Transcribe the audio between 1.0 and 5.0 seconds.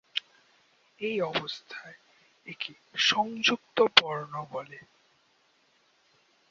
এই অবস্থায় একে সংযুক্ত বর্ণ বলে।